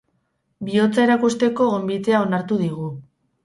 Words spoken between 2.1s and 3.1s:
onartu digu.